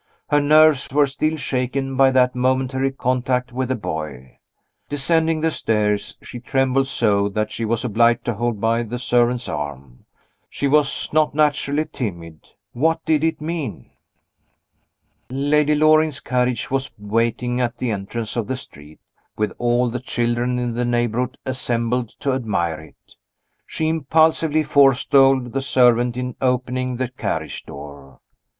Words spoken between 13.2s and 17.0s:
it mean? Lady Loring's carriage was